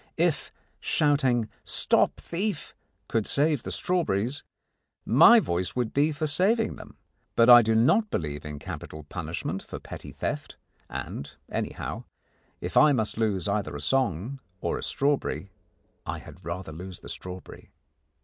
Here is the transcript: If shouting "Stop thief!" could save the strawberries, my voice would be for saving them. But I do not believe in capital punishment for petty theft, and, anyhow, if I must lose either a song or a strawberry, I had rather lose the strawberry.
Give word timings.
If 0.17 0.51
shouting 0.79 1.47
"Stop 1.63 2.19
thief!" 2.19 2.73
could 3.07 3.27
save 3.27 3.61
the 3.61 3.71
strawberries, 3.71 4.41
my 5.05 5.39
voice 5.39 5.75
would 5.75 5.93
be 5.93 6.11
for 6.11 6.25
saving 6.25 6.75
them. 6.75 6.97
But 7.35 7.51
I 7.51 7.61
do 7.61 7.75
not 7.75 8.09
believe 8.09 8.43
in 8.43 8.57
capital 8.57 9.03
punishment 9.03 9.61
for 9.61 9.77
petty 9.79 10.11
theft, 10.11 10.57
and, 10.89 11.29
anyhow, 11.51 12.05
if 12.61 12.77
I 12.77 12.93
must 12.93 13.19
lose 13.19 13.47
either 13.47 13.75
a 13.75 13.79
song 13.79 14.39
or 14.59 14.79
a 14.79 14.83
strawberry, 14.83 15.51
I 16.03 16.17
had 16.17 16.43
rather 16.43 16.71
lose 16.71 17.01
the 17.01 17.07
strawberry. 17.07 17.69